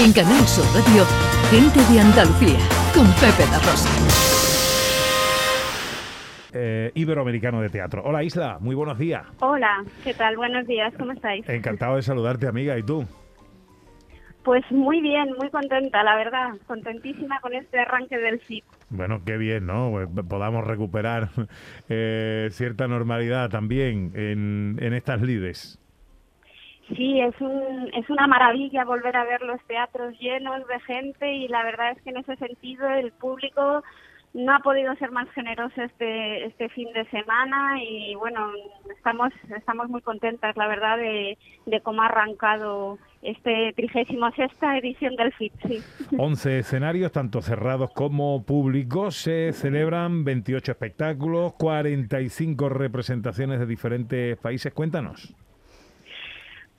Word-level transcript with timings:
En 0.00 0.12
Canal 0.12 0.46
Sur 0.46 0.64
Radio, 0.76 1.04
Gente 1.50 1.80
de 1.92 1.98
Andalucía, 2.00 2.58
con 2.94 3.04
Pepe 3.14 3.50
La 3.50 3.58
Rosa. 3.58 3.88
Eh, 6.52 6.92
Iberoamericano 6.94 7.60
de 7.60 7.68
Teatro. 7.68 8.04
Hola 8.04 8.22
Isla, 8.22 8.58
muy 8.60 8.76
buenos 8.76 8.96
días. 8.96 9.26
Hola, 9.40 9.84
¿qué 10.04 10.14
tal? 10.14 10.36
Buenos 10.36 10.68
días, 10.68 10.94
¿cómo 10.96 11.10
estáis? 11.10 11.48
Encantado 11.48 11.96
de 11.96 12.02
saludarte 12.02 12.46
amiga, 12.46 12.78
¿y 12.78 12.84
tú? 12.84 13.04
Pues 14.44 14.62
muy 14.70 15.00
bien, 15.00 15.34
muy 15.36 15.50
contenta, 15.50 16.04
la 16.04 16.14
verdad, 16.14 16.50
contentísima 16.68 17.40
con 17.40 17.54
este 17.54 17.80
arranque 17.80 18.18
del 18.18 18.38
FIP. 18.38 18.64
Bueno, 18.90 19.22
qué 19.26 19.36
bien, 19.36 19.66
¿no? 19.66 19.90
Pues 19.90 20.08
podamos 20.28 20.64
recuperar 20.64 21.30
eh, 21.88 22.48
cierta 22.52 22.86
normalidad 22.86 23.50
también 23.50 24.12
en, 24.14 24.76
en 24.80 24.94
estas 24.94 25.20
lides. 25.22 25.80
Sí, 26.96 27.20
es, 27.20 27.38
un, 27.40 27.90
es 27.94 28.08
una 28.08 28.26
maravilla 28.26 28.84
volver 28.84 29.16
a 29.16 29.24
ver 29.24 29.42
los 29.42 29.62
teatros 29.64 30.18
llenos 30.18 30.66
de 30.66 30.80
gente 30.80 31.32
y 31.32 31.48
la 31.48 31.62
verdad 31.62 31.92
es 31.92 32.02
que 32.02 32.10
en 32.10 32.18
ese 32.18 32.36
sentido 32.36 32.88
el 32.88 33.12
público 33.12 33.82
no 34.34 34.54
ha 34.54 34.60
podido 34.60 34.94
ser 34.96 35.10
más 35.10 35.28
generoso 35.30 35.82
este 35.82 36.44
este 36.44 36.68
fin 36.68 36.92
de 36.92 37.04
semana 37.06 37.82
y 37.82 38.14
bueno 38.14 38.52
estamos 38.94 39.32
estamos 39.56 39.88
muy 39.88 40.02
contentas 40.02 40.56
la 40.56 40.68
verdad 40.68 40.98
de, 40.98 41.38
de 41.66 41.80
cómo 41.80 42.02
ha 42.02 42.06
arrancado 42.06 42.98
este 43.22 43.72
trigésimo 43.74 44.30
sexta 44.32 44.78
edición 44.78 45.16
del 45.16 45.32
FIT. 45.32 45.52
Sí. 45.66 45.82
11 46.16 46.60
escenarios, 46.60 47.10
tanto 47.10 47.42
cerrados 47.42 47.90
como 47.92 48.44
públicos, 48.44 49.16
se 49.16 49.52
celebran 49.52 50.24
28 50.24 50.72
espectáculos, 50.72 51.54
45 51.54 52.68
representaciones 52.68 53.58
de 53.58 53.66
diferentes 53.66 54.36
países. 54.36 54.72
Cuéntanos. 54.72 55.34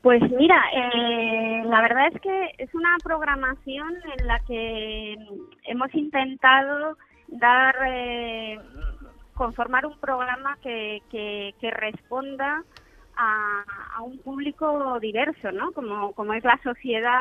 Pues 0.01 0.21
mira, 0.31 0.63
eh, 0.73 1.61
la 1.65 1.81
verdad 1.81 2.07
es 2.13 2.21
que 2.21 2.51
es 2.57 2.73
una 2.73 2.95
programación 3.03 3.95
en 4.17 4.27
la 4.27 4.39
que 4.47 5.17
hemos 5.65 5.93
intentado 5.93 6.97
dar, 7.27 7.75
eh, 7.87 8.57
conformar 9.33 9.85
un 9.85 9.99
programa 9.99 10.57
que, 10.61 11.01
que, 11.11 11.53
que 11.59 11.71
responda 11.71 12.63
a, 13.19 14.01
un 14.01 14.17
público 14.19 14.97
diverso, 15.01 15.51
¿no? 15.51 15.71
Como, 15.73 16.13
como 16.13 16.33
es 16.33 16.43
la 16.43 16.57
sociedad 16.63 17.19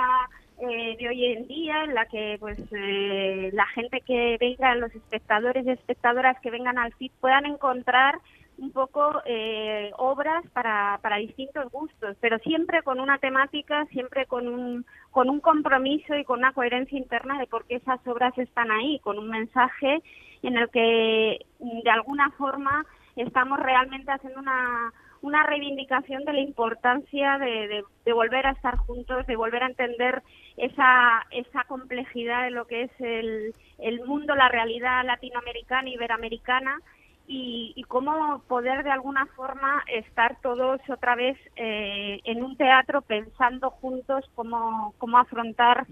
eh, 0.61 0.97
de 0.99 1.09
hoy 1.09 1.25
en 1.25 1.49
día, 1.49 1.85
en 1.85 1.95
la 1.95 2.07
que 2.07 2.37
pues 2.39 2.59
eh, 2.71 3.51
la 3.53 3.67
gente 3.67 4.01
que 4.03 4.37
venga, 4.41 4.75
los 4.77 4.95
espectadores 4.95 5.67
y 5.67 5.71
espectadoras 5.71 6.41
que 6.41 6.51
vengan 6.51 6.79
al 6.79 6.93
FIT 6.95 7.13
puedan 7.21 7.47
encontrar 7.47 8.19
un 8.59 8.73
poco 8.73 9.23
eh, 9.25 9.91
obras 9.97 10.45
para, 10.53 10.99
para 11.01 11.17
distintos 11.17 11.71
gustos, 11.71 12.17
pero 12.21 12.39
siempre 12.41 12.83
con 12.83 13.01
una 13.01 13.19
temática, 13.19 13.87
siempre 13.87 14.27
con 14.27 14.49
un, 14.49 14.85
con 15.11 15.31
un 15.31 15.41
compromiso 15.41 16.15
y 16.17 16.25
con 16.25 16.41
una 16.41 16.53
coherencia 16.53 16.99
interna 16.99 17.39
de 17.39 17.47
por 17.47 17.65
qué 17.67 17.77
esas 17.77 18.05
obras 18.07 18.37
están 18.37 18.71
ahí, 18.71 18.99
con 19.01 19.19
un 19.19 19.31
mensaje 19.31 20.03
en 20.43 20.57
el 20.57 20.69
que 20.71 21.47
de 21.61 21.91
alguna 21.91 22.31
forma 22.33 22.85
estamos 23.17 23.59
realmente 23.61 24.11
haciendo 24.11 24.41
una, 24.41 24.93
una 25.23 25.45
reivindicación 25.45 26.25
de 26.25 26.33
la 26.33 26.41
importancia 26.41 27.39
de, 27.39 27.85
de, 28.05 28.13
volver 28.13 28.47
a 28.47 28.53
estar 28.53 28.77
juntos, 28.77 29.27
de 29.27 29.37
volver 29.37 29.63
a 29.63 29.69
entender 29.69 30.23
esa, 30.57 31.27
esa 31.31 31.65
complejidad 31.65 32.45
de 32.45 32.51
lo 32.51 32.67
que 32.67 32.83
es 32.83 32.91
el, 32.99 33.55
el 33.79 34.05
mundo, 34.05 34.35
la 34.35 34.49
realidad 34.49 35.05
latinoamericana, 35.05 35.89
iberoamericana, 35.89 36.81
y, 37.31 37.75
y, 37.77 37.83
cómo 37.85 38.43
poder 38.49 38.83
de 38.83 38.91
alguna 38.91 39.27
forma 39.37 39.85
estar 39.87 40.41
todos 40.41 40.81
otra 40.89 41.15
vez 41.15 41.37
eh, 41.57 42.21
en 42.25 42.43
un 42.43 42.57
teatro 42.57 43.03
pensando 43.03 43.69
juntos 43.71 44.25
cómo, 44.35 44.95
cómo 44.97 45.19
afrontar 45.19 45.87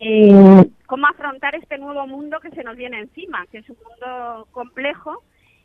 eh, 0.00 0.70
cómo 0.86 1.06
afrontar 1.08 1.56
este 1.56 1.78
nuevo 1.78 2.06
mundo 2.06 2.38
que 2.40 2.50
se 2.50 2.62
nos 2.62 2.76
viene 2.76 3.00
encima, 3.00 3.46
que 3.50 3.58
es 3.58 3.68
un 3.68 3.76
mundo 3.76 4.46
complejo. 4.52 5.22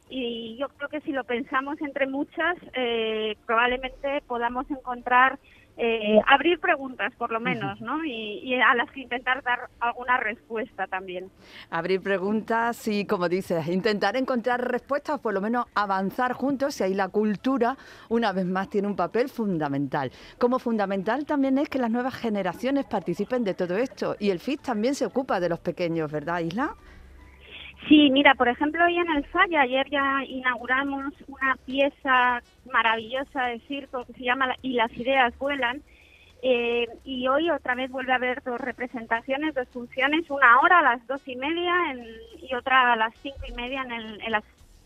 Y 0.10 0.58
yo 0.60 0.68
creo 0.70 0.90
que 0.90 1.02
si 1.02 1.12
lo 1.12 1.24
pensamos 1.24 1.80
entre 1.82 2.08
muchas, 2.08 2.58
eh, 2.74 3.36
probablemente 3.46 4.22
podamos 4.28 4.70
encontrar 4.70 5.40
eh, 5.76 6.20
abrir 6.28 6.60
preguntas, 6.60 7.14
por 7.18 7.32
lo 7.32 7.40
menos, 7.40 7.82
¿no? 7.82 8.06
Y, 8.06 8.40
y, 8.44 8.56
a 8.56 8.76
las 8.76 8.92
que 8.92 9.02
intentar 9.02 9.42
dar 9.44 9.70
alguna 9.80 10.18
respuesta 10.18 10.86
también. 10.86 11.32
Abrir 11.72 12.02
preguntas 12.02 12.88
y, 12.88 13.06
como 13.06 13.28
dices, 13.28 13.68
intentar 13.68 14.16
encontrar 14.16 14.70
respuestas, 14.70 15.20
por 15.20 15.34
lo 15.34 15.42
menos 15.42 15.66
avanzar 15.74 16.34
juntos, 16.34 16.80
y 16.80 16.84
ahí 16.84 16.94
la 16.94 17.08
cultura, 17.08 17.76
una 18.10 18.32
vez 18.32 18.46
más, 18.46 18.70
tiene 18.70 18.88
un 18.88 18.96
papel 18.96 19.30
fundamental. 19.30 20.12
Como 20.38 20.60
fundamental 20.60 21.26
también 21.26 21.58
es 21.58 21.70
que 21.70 21.80
las 21.80 21.90
nuevas 21.90 22.14
generaciones 22.14 22.86
participen 22.86 23.44
de 23.44 23.56
todo 23.56 23.76
esto, 23.78 24.16
y 24.20 24.30
el 24.30 24.40
FIT 24.40 24.62
también 24.62 24.94
se 24.94 25.08
ocupa 25.08 25.40
de 25.40 25.50
los 25.50 25.60
pequeños, 25.60 26.12
¿verdad, 26.12 26.40
Isla? 26.42 26.76
Sí, 27.88 28.10
mira, 28.12 28.34
por 28.36 28.48
ejemplo, 28.48 28.86
hoy 28.86 28.98
en 28.98 29.10
el 29.12 29.26
Falla, 29.26 29.62
ayer 29.62 29.90
ya 29.90 30.24
inauguramos 30.26 31.14
una 31.28 31.58
pieza 31.66 32.42
maravillosa 32.72 33.46
de 33.48 33.60
circo 33.62 34.06
que 34.06 34.14
se 34.14 34.24
llama 34.24 34.56
Y 34.62 34.74
las 34.74 34.92
ideas 34.98 35.38
vuelan, 35.38 35.82
eh, 36.42 36.88
y 37.04 37.28
hoy 37.28 37.50
otra 37.50 37.76
vez 37.76 37.92
vuelve 37.92 38.14
a 38.14 38.16
haber 38.16 38.42
dos 38.44 38.60
representaciones, 38.60 39.54
dos 39.54 39.68
funciones, 39.70 40.30
una 40.30 40.60
hora 40.60 40.80
a 40.80 40.82
las 40.82 41.08
dos 41.08 41.22
y 41.26 41.36
media 41.36 41.74
y 42.42 42.54
otra 42.56 42.94
a 42.94 42.96
las 42.96 43.14
cinco 43.22 43.40
y 43.48 43.54
media 43.54 43.82
en 43.82 43.92
el, 43.92 44.22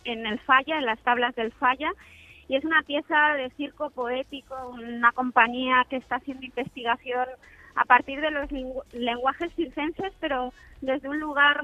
en, 0.06 0.26
el 0.26 0.40
Falla, 0.40 0.78
en 0.78 0.86
las 0.86 1.00
tablas 1.00 1.36
del 1.36 1.52
Falla, 1.52 1.92
y 2.48 2.56
es 2.56 2.64
una 2.64 2.82
pieza 2.82 3.34
de 3.34 3.50
circo 3.52 3.92
poético, 3.92 4.56
una 4.70 5.12
compañía 5.12 5.86
que 5.90 5.98
está 5.98 6.16
haciendo 6.16 6.46
investigación 6.46 7.28
a 7.76 7.86
partir 7.86 8.22
de 8.22 8.32
los 8.32 8.50
lenguajes 8.94 9.54
circenses, 9.56 10.14
pero 10.20 10.52
desde 10.82 11.10
un 11.10 11.20
lugar 11.20 11.64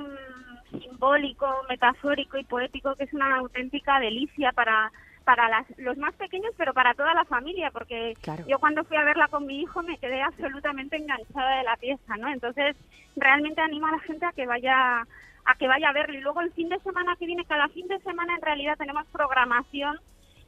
simbólico, 0.79 1.47
metafórico 1.69 2.37
y 2.37 2.43
poético 2.43 2.95
que 2.95 3.05
es 3.05 3.13
una 3.13 3.37
auténtica 3.37 3.99
delicia 3.99 4.51
para 4.51 4.91
para 5.23 5.47
las, 5.47 5.65
los 5.77 5.97
más 5.97 6.13
pequeños, 6.15 6.53
pero 6.57 6.73
para 6.73 6.93
toda 6.93 7.13
la 7.13 7.25
familia, 7.25 7.71
porque 7.71 8.13
claro. 8.21 8.43
yo 8.47 8.59
cuando 8.59 8.83
fui 8.83 8.97
a 8.97 9.03
verla 9.03 9.27
con 9.29 9.45
mi 9.45 9.61
hijo 9.61 9.81
me 9.81 9.97
quedé 9.97 10.21
absolutamente 10.21 10.97
enganchada 10.97 11.57
de 11.57 11.63
la 11.63 11.77
pieza, 11.77 12.17
¿no? 12.17 12.27
Entonces, 12.27 12.75
realmente 13.15 13.61
animo 13.61 13.87
a 13.87 13.91
la 13.91 13.99
gente 13.99 14.25
a 14.25 14.33
que 14.33 14.45
vaya 14.45 15.07
a 15.45 15.55
que 15.55 15.67
vaya 15.67 15.89
a 15.89 15.93
verlo. 15.93 16.17
Y 16.17 16.21
luego 16.21 16.41
el 16.41 16.51
fin 16.53 16.69
de 16.69 16.79
semana 16.79 17.15
que 17.17 17.25
viene, 17.25 17.45
cada 17.45 17.67
fin 17.69 17.87
de 17.87 17.99
semana 17.99 18.35
en 18.35 18.41
realidad 18.41 18.77
tenemos 18.77 19.05
programación 19.07 19.99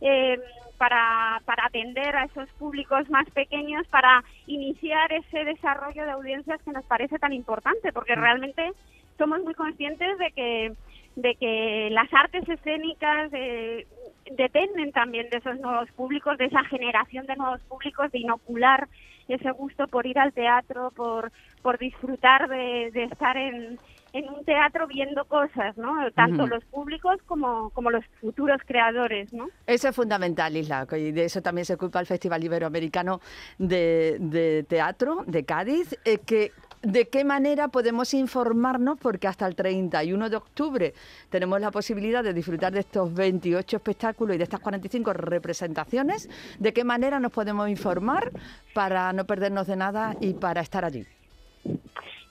eh, 0.01 0.39
para, 0.77 1.41
para 1.45 1.65
atender 1.65 2.15
a 2.15 2.25
esos 2.25 2.49
públicos 2.53 3.09
más 3.09 3.29
pequeños, 3.31 3.87
para 3.87 4.23
iniciar 4.47 5.11
ese 5.13 5.43
desarrollo 5.45 6.05
de 6.05 6.11
audiencias 6.11 6.61
que 6.63 6.71
nos 6.71 6.85
parece 6.85 7.17
tan 7.19 7.33
importante, 7.33 7.93
porque 7.93 8.15
realmente 8.15 8.71
somos 9.17 9.41
muy 9.43 9.53
conscientes 9.53 10.17
de 10.17 10.31
que 10.31 10.73
de 11.15 11.35
que 11.35 11.89
las 11.91 12.13
artes 12.13 12.47
escénicas 12.49 13.29
eh, 13.31 13.87
dependen 14.31 14.91
también 14.91 15.29
de 15.29 15.37
esos 15.37 15.57
nuevos 15.59 15.89
públicos, 15.91 16.37
de 16.37 16.45
esa 16.45 16.63
generación 16.65 17.25
de 17.25 17.35
nuevos 17.37 17.61
públicos, 17.61 18.11
de 18.11 18.19
inocular 18.19 18.87
ese 19.27 19.49
gusto 19.51 19.87
por 19.87 20.05
ir 20.05 20.19
al 20.19 20.33
teatro, 20.33 20.91
por, 20.95 21.31
por 21.61 21.77
disfrutar 21.79 22.47
de, 22.47 22.91
de 22.91 23.05
estar 23.05 23.37
en, 23.37 23.79
en 24.13 24.29
un 24.29 24.45
teatro 24.45 24.87
viendo 24.87 25.25
cosas, 25.25 25.75
¿no? 25.77 26.11
Tanto 26.11 26.43
uh 26.43 26.45
-huh. 26.45 26.49
los 26.49 26.65
públicos 26.65 27.17
como, 27.25 27.69
como 27.71 27.89
los 27.89 28.05
futuros 28.21 28.61
creadores, 28.65 29.33
¿no? 29.33 29.47
Eso 29.65 29.89
es 29.89 29.95
fundamental, 29.95 30.55
Isla, 30.55 30.85
y 30.91 31.11
de 31.11 31.25
eso 31.25 31.41
también 31.41 31.65
se 31.65 31.73
ocupa 31.73 31.99
el 31.99 32.05
Festival 32.05 32.43
Iberoamericano 32.43 33.19
de, 33.57 34.17
de 34.19 34.63
Teatro 34.63 35.23
de 35.25 35.43
Cádiz, 35.43 35.97
eh, 36.05 36.19
que 36.25 36.51
¿De 36.85 37.07
qué 37.07 37.25
manera 37.25 37.69
podemos 37.69 38.13
informarnos? 38.13 39.00
Porque 39.00 39.28
hasta 39.28 39.47
el 39.47 39.56
31 39.56 40.29
de 40.29 40.35
octubre 40.35 40.94
tenemos 41.31 41.59
la 41.59 41.72
posibilidad 41.72 42.23
de 42.23 42.31
disfrutar 42.31 42.73
de 42.73 42.81
estos 42.81 43.12
28 43.12 43.78
espectáculos 43.78 44.35
y 44.35 44.38
de 44.38 44.44
estas 44.44 44.59
45 44.59 45.13
representaciones. 45.13 46.29
¿De 46.59 46.73
qué 46.73 46.84
manera 46.84 47.19
nos 47.19 47.31
podemos 47.31 47.68
informar 47.69 48.29
para 48.75 49.11
no 49.14 49.26
perdernos 49.26 49.66
de 49.66 49.76
nada 49.76 50.16
y 50.22 50.35
para 50.35 50.61
estar 50.61 50.85
allí? 50.85 51.08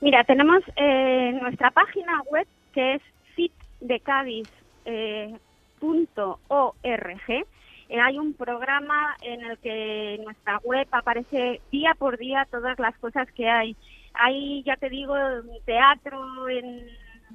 Mira, 0.01 0.23
tenemos 0.23 0.62
eh, 0.77 1.37
nuestra 1.43 1.73
página 1.73 2.23
web 2.31 2.47
que 2.73 2.95
es 2.95 3.03
fitdecadiz.org. 3.35 4.49
Eh, 4.85 5.37
eh, 7.89 8.00
hay 8.00 8.19
un 8.19 8.35
programa 8.35 9.17
en 9.21 9.45
el 9.47 9.59
que 9.59 10.21
nuestra 10.23 10.59
web 10.59 10.87
aparece 10.93 11.61
día 11.73 11.97
por 11.99 12.19
día 12.19 12.47
todas 12.53 12.79
las 12.79 12.97
cosas 12.99 13.29
que 13.33 13.49
hay 13.49 13.77
hay, 14.14 14.62
ya 14.62 14.76
te 14.76 14.88
digo, 14.88 15.14
teatro 15.64 16.49
en, 16.49 16.87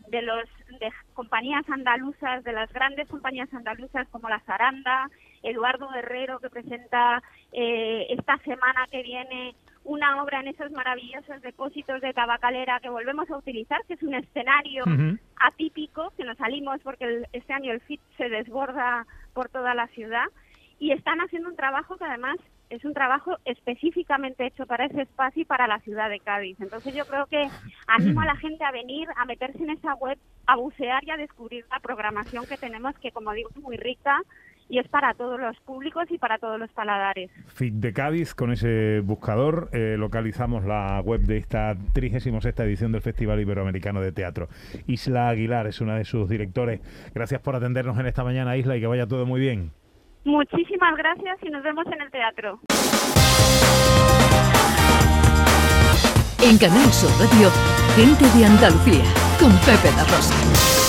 de 0.08 0.22
los 0.22 0.46
de 0.80 0.92
compañías 1.14 1.68
andaluzas, 1.70 2.44
de 2.44 2.54
las 2.54 2.72
grandes 2.72 3.08
compañías 3.08 3.54
andaluzas 3.54 4.08
como 4.10 4.30
La 4.30 4.40
Zaranda, 4.42 5.10
Eduardo 5.44 5.90
Guerrero 5.90 6.40
que 6.40 6.50
presenta 6.50 7.22
eh, 7.52 8.08
esta 8.10 8.38
semana 8.40 8.88
que 8.92 9.04
viene 9.04 9.56
una 9.84 10.22
obra 10.22 10.42
en 10.42 10.50
esos 10.50 10.72
maravillosos 10.72 11.42
depósitos 11.42 12.02
de 12.02 12.14
tabacalera 12.14 12.80
que 12.80 12.90
volvemos 12.90 13.30
a 13.30 13.38
utilizar, 13.38 13.82
que 13.88 13.96
es 13.96 14.04
un 14.04 14.14
escenario 14.14 14.84
uh 14.86 14.90
-huh. 14.90 15.20
atípico, 15.38 16.12
que 16.16 16.26
nos 16.26 16.38
salimos 16.38 16.80
porque 16.82 17.06
el, 17.06 17.28
este 17.34 17.54
año 17.54 17.72
el 17.72 17.82
FIT 17.82 18.02
se 18.18 18.30
desborda 18.30 19.06
por 19.34 19.50
toda 19.50 19.74
la 19.74 19.88
ciudad 19.88 20.26
y 20.80 20.92
están 20.92 21.20
haciendo 21.20 21.50
un 21.50 21.56
trabajo 21.56 21.98
que 21.98 22.06
además 22.06 22.38
es 22.70 22.86
un 22.86 22.94
trabajo 22.94 23.38
específicamente 23.46 24.46
hecho 24.46 24.66
para 24.66 24.86
ese 24.86 25.02
espacio 25.02 25.42
y 25.42 25.46
para 25.46 25.68
la 25.68 25.80
ciudad 25.80 26.10
de 26.10 26.20
Cádiz. 26.20 26.60
Entonces 26.60 26.94
yo 26.94 27.06
creo 27.06 27.26
que 27.26 27.48
animo 27.88 28.22
a 28.22 28.26
la 28.26 28.36
gente 28.36 28.64
a 28.64 28.72
venir, 28.72 29.08
a 29.16 29.26
meterse 29.26 29.64
en 29.64 29.72
esa 29.72 29.96
web, 29.96 30.18
a 30.46 30.56
bucear 30.56 31.04
y 31.04 31.12
a 31.12 31.18
descubrir 31.18 31.66
la 31.72 31.80
programación 31.80 32.46
que 32.46 32.58
tenemos, 32.58 32.96
que 33.00 33.12
como 33.12 33.34
digo 33.34 33.50
es 33.50 33.62
muy 33.62 33.78
rica 33.78 34.22
y 34.70 34.78
es 34.78 34.88
para 34.88 35.16
todos 35.16 35.40
los 35.40 35.60
públicos 35.62 36.06
y 36.12 36.20
para 36.20 36.38
todos 36.38 36.60
los 36.60 36.72
paladares. 36.72 37.32
FIT 37.48 37.74
de 37.74 37.92
Cádiz, 37.92 38.36
con 38.36 38.52
ese 38.52 39.00
buscador 39.00 39.70
eh, 39.74 39.96
localizamos 39.98 40.64
la 40.64 41.02
web 41.04 41.22
de 41.22 41.38
esta 41.38 41.76
36 41.94 42.36
edición 42.60 42.92
del 42.92 43.02
Festival 43.02 43.40
Iberoamericano 43.40 44.00
de 44.00 44.12
Teatro. 44.12 44.48
Isla 44.86 45.30
Aguilar 45.30 45.66
es 45.66 45.82
una 45.82 45.98
de 45.98 46.06
sus 46.06 46.30
directores. 46.30 46.82
Gracias 47.16 47.42
por 47.42 47.56
atendernos 47.56 47.98
en 47.98 48.06
esta 48.06 48.24
mañana, 48.24 48.56
Isla, 48.58 48.78
y 48.78 48.80
que 48.80 48.88
vaya 48.88 49.08
todo 49.08 49.26
muy 49.26 49.40
bien. 49.40 49.72
Muchísimas 50.30 50.96
gracias 50.96 51.40
y 51.42 51.50
nos 51.50 51.64
vemos 51.64 51.88
en 51.88 52.02
el 52.02 52.12
teatro. 52.12 52.60
En 56.44 56.58
Canal 56.60 56.94
Sur 56.94 57.10
Radio, 57.20 57.50
gente 57.96 58.26
de 58.38 58.46
Andalucía, 58.46 59.04
con 59.40 59.52
Pepe 59.66 59.92
La 59.98 60.04
Rosa. 60.04 60.89